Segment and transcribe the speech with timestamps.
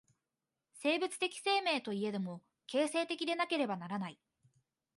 [0.81, 4.19] 生物的生命といえども、形成的でなければならない。